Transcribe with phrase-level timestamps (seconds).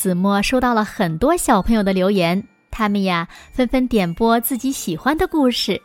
[0.00, 5.78] 子墨收到了很多小朋友的留言，他们呀纷纷点播自己喜欢的故事。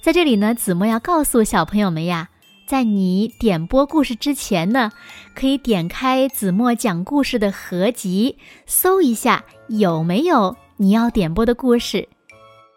[0.00, 2.28] 在这里呢，子墨要告诉小朋友们呀，
[2.64, 4.92] 在你点播故事之前呢，
[5.34, 12.08] 可以点开子墨讲故事的合集，搜一下有没有你要点播的故事。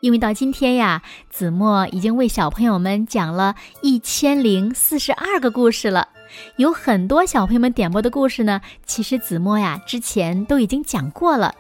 [0.08, 6.08] 因为到今天呀，子墨已经为小朋友们讲了一千零四十二个故事了。
[6.56, 11.54] 有很多小朋友们点播的故事呢，其实子墨呀之前都已经讲过了，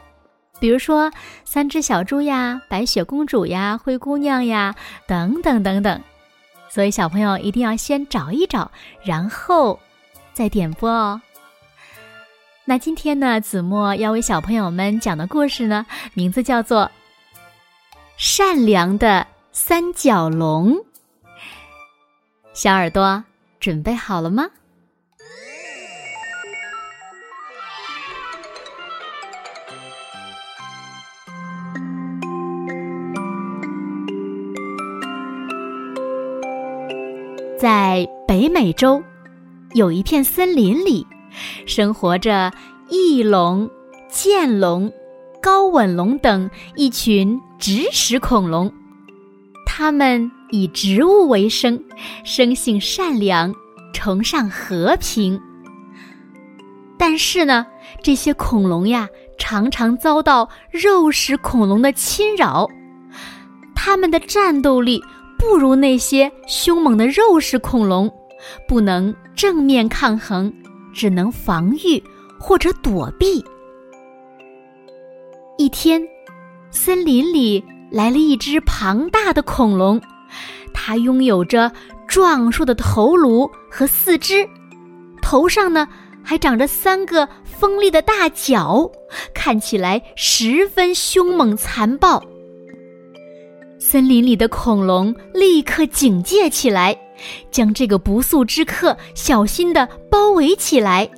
[0.61, 1.11] 比如说
[1.43, 4.73] 三只小猪呀、白雪公主呀、灰姑娘呀
[5.05, 6.01] 等等等等，
[6.69, 8.71] 所以小朋友一定要先找一找，
[9.03, 9.77] 然后
[10.31, 11.21] 再点播哦。
[12.63, 16.83] 那今天呢，子墨要为小朋友们讲的故事呢，名字叫做
[18.19, 20.73] 《善良的三角龙》。
[22.51, 23.23] 小耳朵
[23.59, 24.47] 准备好了吗？
[37.59, 39.03] 在北美洲，
[39.75, 41.05] 有一片森林里，
[41.67, 42.51] 生活着
[42.89, 43.69] 翼龙、
[44.09, 44.91] 剑龙、
[45.39, 48.71] 高吻龙等一群植食恐龙。
[49.65, 51.83] 它们以植物为生，
[52.23, 53.53] 生性善良，
[53.93, 55.39] 崇尚和平。
[56.97, 57.65] 但是呢，
[58.01, 62.67] 这些恐龙呀，常常遭到肉食恐龙的侵扰，
[63.75, 65.03] 它们的战斗力。
[65.39, 68.11] 不如那些凶猛的肉食恐龙，
[68.67, 70.51] 不能正面抗衡，
[70.91, 72.03] 只能防御
[72.39, 73.45] 或者躲避。
[75.59, 76.01] 一天，
[76.69, 80.01] 森林里来了一只庞大的恐龙，
[80.73, 81.71] 它拥有着
[82.07, 84.47] 壮硕的头颅和四肢，
[85.21, 85.87] 头上呢
[86.23, 88.89] 还长着三个锋利的大角，
[89.33, 92.21] 看起来十分凶猛残暴。
[93.79, 96.97] 森林里的恐龙立刻警戒起来，
[97.49, 101.09] 将这个不速之客小心地包围起来，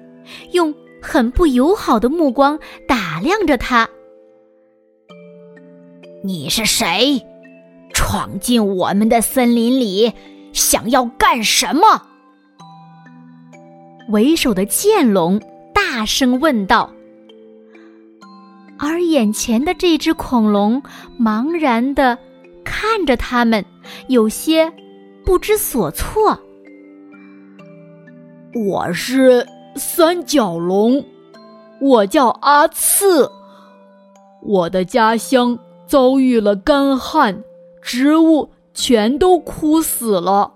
[0.51, 3.89] 用很不友好的目光打量着他。
[6.23, 7.25] 你是谁？
[7.93, 10.11] 闯进我们的森林里，
[10.53, 11.81] 想要干什么？
[14.09, 15.41] 为首的剑龙
[15.73, 16.91] 大声问道。
[18.77, 20.81] 而眼前的这只恐龙
[21.19, 22.17] 茫然的。
[22.71, 23.65] 看着他们，
[24.09, 24.71] 有些
[25.25, 26.39] 不知所措。
[28.53, 31.03] 我是三角龙，
[31.81, 33.27] 我叫阿次。
[34.43, 35.57] 我的家乡
[35.89, 37.43] 遭遇了干旱，
[37.81, 40.53] 植物全都枯死了。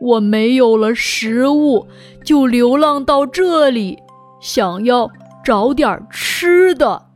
[0.00, 1.86] 我没有了食物，
[2.24, 3.98] 就流浪到这里，
[4.40, 5.10] 想要
[5.44, 7.06] 找点吃的。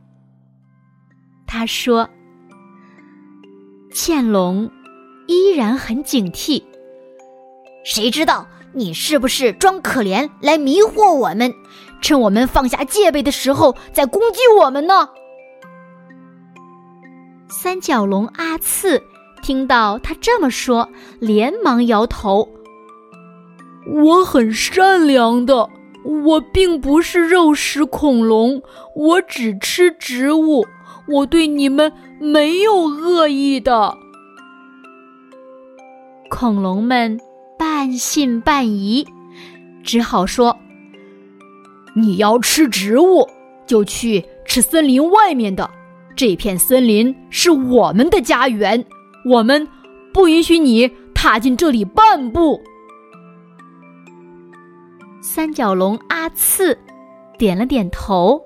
[1.47, 2.07] 他说。
[3.91, 4.71] 剑龙
[5.27, 6.63] 依然很警惕。
[7.83, 11.53] 谁知道你是不是装可怜来迷惑我们，
[12.01, 15.09] 趁我们放下戒备的时候再攻击我们呢？
[17.51, 19.03] 三角龙阿次
[19.43, 20.89] 听到他这么说，
[21.19, 22.47] 连忙摇头
[23.85, 25.69] ：“我很善良的，
[26.05, 28.63] 我并不是肉食恐龙，
[28.95, 30.65] 我只吃植物。”
[31.07, 33.97] 我对你们没有恶意的。
[36.29, 37.19] 恐龙们
[37.57, 39.05] 半信半疑，
[39.83, 40.57] 只好说
[41.95, 43.27] ：“你要吃植物，
[43.65, 45.69] 就去吃森林外面的。
[46.15, 48.85] 这片森林是我们的家园，
[49.25, 49.67] 我们
[50.13, 52.61] 不允许你踏进这里半步。”
[55.21, 56.77] 三角龙阿次
[57.37, 58.41] 点了点头。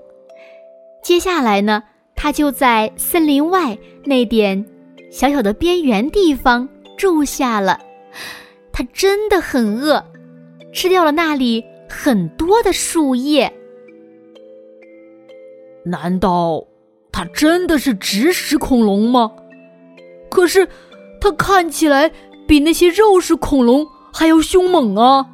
[1.04, 1.84] 接下来呢？
[2.16, 4.66] 他就在森林外那点
[5.12, 7.80] 小小的边缘地方住下了。
[8.72, 10.04] 他真的很饿，
[10.74, 13.52] 吃掉了那里很多的树叶。
[15.84, 16.66] 难道
[17.16, 19.32] 他真的是植食恐龙吗？
[20.30, 20.68] 可是
[21.22, 22.12] 它看起来
[22.46, 25.26] 比那些肉食恐龙还要凶猛啊！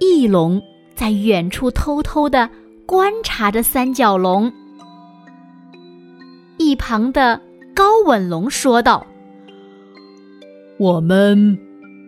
[0.00, 0.60] 翼龙
[0.96, 2.50] 在远处偷偷的
[2.86, 4.52] 观察着三角龙。
[6.56, 7.40] 一旁的
[7.72, 9.06] 高吻龙说道
[10.80, 11.56] ：“我们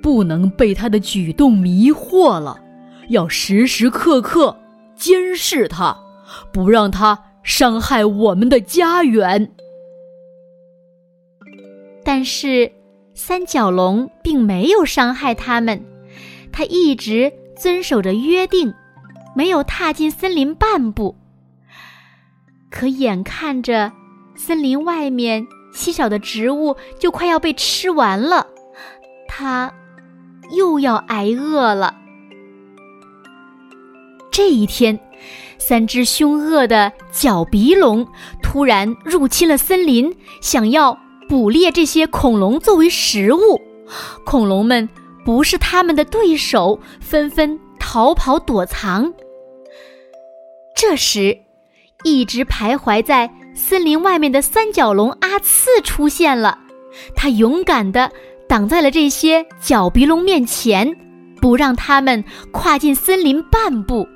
[0.03, 2.59] 不能被它的举动迷惑了，
[3.11, 4.57] 要时时刻刻
[4.97, 5.97] 监视它，
[6.53, 9.53] 不让他伤害我们的家园。”
[12.03, 12.73] 但是，
[13.15, 15.85] 三角龙并没有伤害他们，
[16.51, 18.73] 他一直遵守着约定，
[19.37, 21.17] 没有踏进森林半步。
[22.71, 23.93] 可眼看着
[24.35, 28.47] 森林外面稀少的植物就快要被吃完了，
[29.29, 29.73] 他
[30.57, 31.97] 又要挨饿了。
[34.31, 34.99] 这一天，
[35.61, 38.05] 三只凶恶的角鼻龙
[38.43, 40.99] 突然入侵了森林，想要
[41.29, 43.61] 捕猎这些恐龙作为食物。
[44.25, 44.89] 恐龙们
[45.25, 49.13] 不是他们的对手，纷纷逃跑躲藏。
[50.75, 51.39] 这时，
[52.03, 56.59] 一直徘徊在森林外面的三角龙阿次出现了，
[57.15, 58.11] 他勇敢地
[58.49, 60.97] 挡在了这些角鼻龙面前，
[61.41, 64.09] 不让他们跨进森林半步。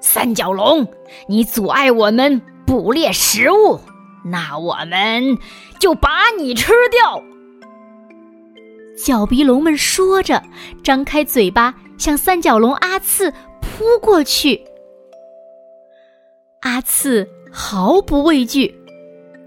[0.00, 0.86] 三角龙，
[1.28, 3.80] 你阻碍我们捕猎食物，
[4.24, 5.38] 那我们
[5.78, 7.22] 就把你吃掉！
[8.96, 10.42] 角鼻龙们说着，
[10.82, 14.62] 张开嘴巴向三角龙阿次扑过去。
[16.60, 18.78] 阿次毫不畏惧，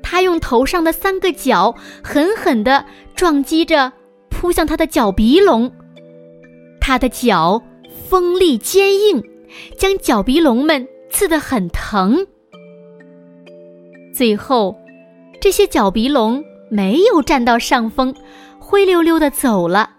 [0.02, 2.86] 他用头上的三个角狠狠地
[3.16, 3.94] 撞击着
[4.30, 5.72] 扑向他的角鼻龙。
[6.82, 7.62] 他的角
[8.10, 9.24] 锋利坚硬，
[9.78, 12.26] 将角鼻龙们刺得很疼。
[14.14, 14.76] 最后，
[15.42, 18.14] 这些角鼻龙没有占到上风，
[18.60, 19.90] 灰溜溜的走了。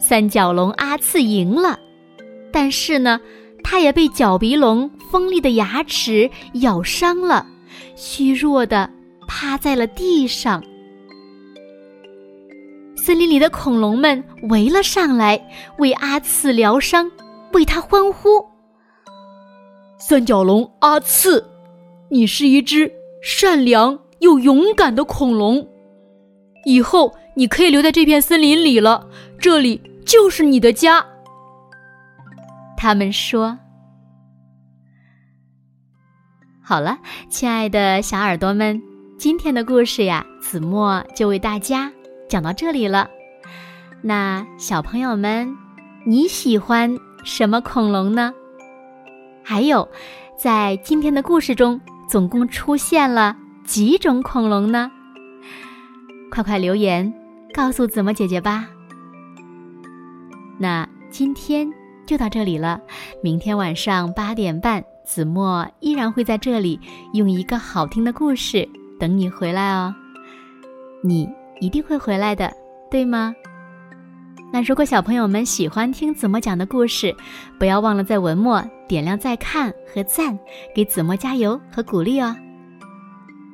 [0.00, 1.78] 三角龙阿次赢了，
[2.52, 3.20] 但是呢？
[3.66, 6.30] 他也被角鼻龙锋利的牙齿
[6.60, 7.46] 咬伤了，
[7.96, 8.90] 虚弱的
[9.26, 10.62] 趴在了地上。
[12.94, 15.42] 森林里的恐龙们围了上来，
[15.78, 17.10] 为阿次疗伤，
[17.54, 18.44] 为他欢呼。
[19.98, 21.48] 三角龙阿次，
[22.10, 22.92] 你是一只
[23.22, 25.66] 善良又勇敢的恐龙，
[26.66, 29.08] 以后你可以留在这片森林里了，
[29.38, 31.06] 这里就是你的家。
[32.76, 33.58] 他们说
[36.62, 36.98] ：“好了，
[37.30, 38.82] 亲爱的小耳朵们，
[39.16, 41.90] 今天的故事呀，子墨就为大家
[42.28, 43.08] 讲到这里了。
[44.02, 45.56] 那小朋友们，
[46.04, 48.32] 你喜欢什么恐龙呢？
[49.42, 49.88] 还有，
[50.38, 54.90] 在今天的故事中，总共出现了几种恐龙呢？
[56.30, 57.12] 快快留言
[57.52, 58.68] 告诉子墨姐姐吧。
[60.58, 61.68] 那今天。”
[62.06, 62.78] 就到这里了，
[63.22, 66.78] 明天晚上八点半，子墨依然会在这里
[67.14, 68.68] 用一个好听的故事
[69.00, 69.94] 等你回来哦。
[71.02, 71.26] 你
[71.60, 72.52] 一定会回来的，
[72.90, 73.34] 对吗？
[74.54, 77.12] 那如果小朋友们喜欢听子墨讲的故事，
[77.58, 80.38] 不要忘了在文末点亮再看和赞，
[80.72, 82.36] 给子墨加油和鼓励哦。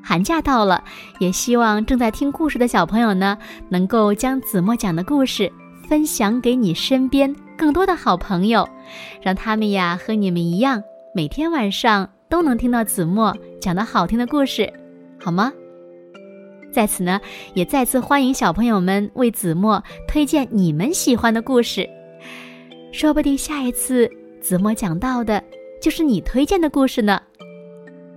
[0.04, 0.84] 寒假到了，
[1.18, 3.38] 也希望正在听故事的小朋友呢，
[3.70, 5.50] 能够将子墨讲的故事
[5.88, 7.34] 分享给你身边。
[7.56, 8.68] 更多的好朋友，
[9.22, 10.82] 让他们呀和你们一样，
[11.14, 14.70] 每天晚上都能听到子墨讲的好听的故事，
[15.18, 15.50] 好吗？
[16.72, 17.20] 在此呢，
[17.54, 21.88] 也再次欢迎小朋友们为子墨推荐你们喜欢的故事，
[22.92, 24.10] 说不定下一次
[24.40, 25.42] 子墨讲到的
[25.80, 27.20] 就是你推荐的故事呢。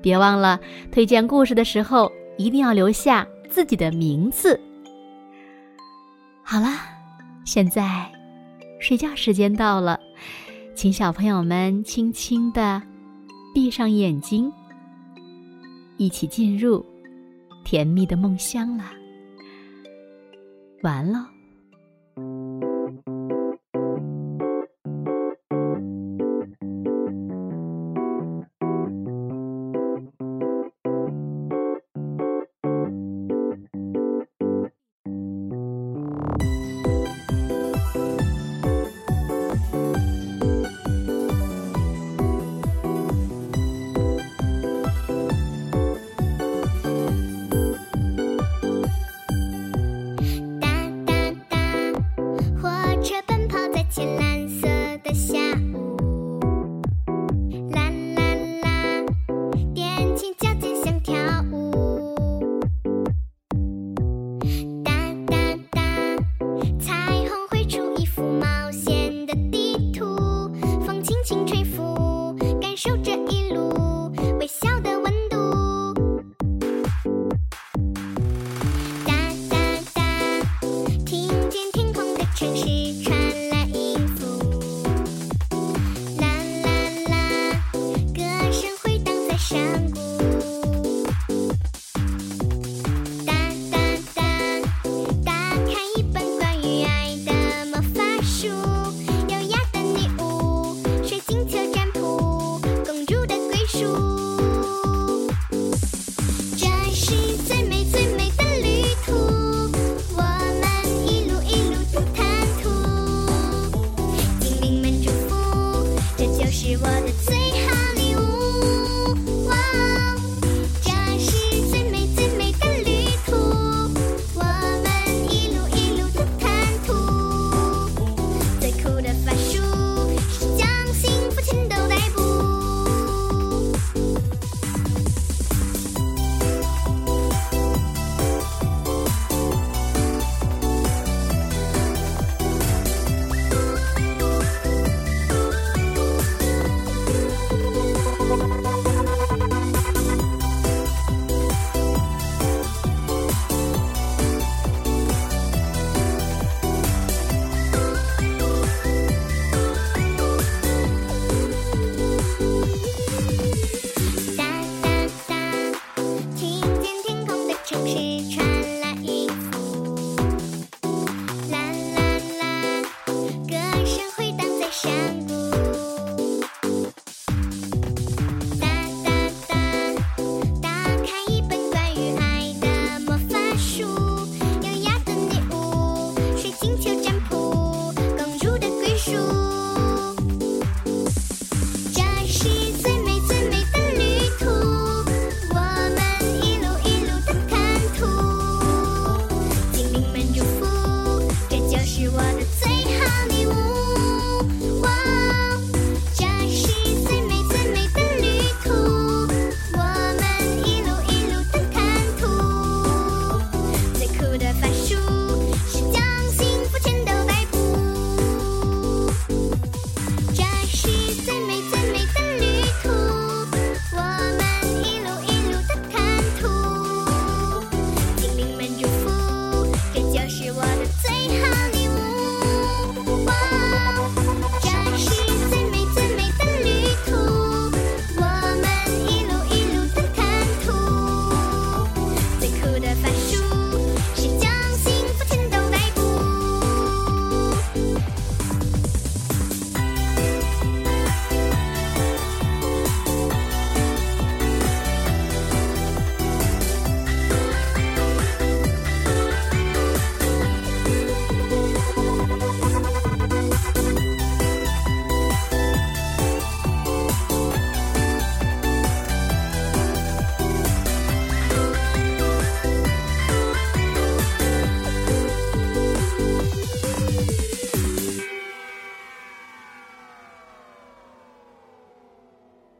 [0.02, 0.60] 别忘了
[0.92, 4.60] 推荐故事的时候一定要留下自己的名字。
[6.44, 6.68] 好了，
[7.46, 8.10] 现在。
[8.80, 9.98] 睡觉时间到了，
[10.76, 12.82] 请小朋友们轻轻的
[13.54, 14.52] 闭上眼睛，
[15.96, 16.86] 一起进入
[17.64, 18.92] 甜蜜的梦乡了。
[20.82, 21.33] 完了。